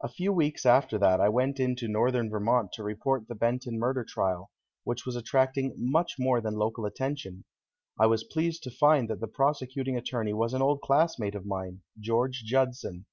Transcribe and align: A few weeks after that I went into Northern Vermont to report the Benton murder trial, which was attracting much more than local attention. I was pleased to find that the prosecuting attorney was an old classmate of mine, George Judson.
A 0.00 0.08
few 0.08 0.32
weeks 0.32 0.64
after 0.64 0.96
that 0.96 1.20
I 1.20 1.28
went 1.28 1.60
into 1.60 1.86
Northern 1.86 2.30
Vermont 2.30 2.72
to 2.72 2.82
report 2.82 3.28
the 3.28 3.34
Benton 3.34 3.78
murder 3.78 4.02
trial, 4.02 4.50
which 4.84 5.04
was 5.04 5.14
attracting 5.14 5.74
much 5.76 6.14
more 6.18 6.40
than 6.40 6.54
local 6.54 6.86
attention. 6.86 7.44
I 8.00 8.06
was 8.06 8.24
pleased 8.24 8.62
to 8.62 8.70
find 8.70 9.10
that 9.10 9.20
the 9.20 9.28
prosecuting 9.28 9.98
attorney 9.98 10.32
was 10.32 10.54
an 10.54 10.62
old 10.62 10.80
classmate 10.80 11.34
of 11.34 11.44
mine, 11.44 11.82
George 12.00 12.44
Judson. 12.46 13.04